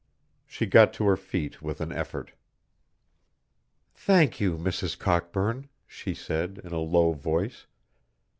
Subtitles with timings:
[0.47, 2.31] She got to her feet with an effort.
[3.93, 4.97] "Thank you, Mrs.
[4.97, 7.67] Cockburn," she said, in a low voice.